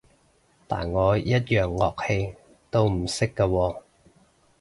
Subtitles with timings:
[0.67, 2.33] 但我一樣樂器
[2.71, 3.81] 都唔識㗎喎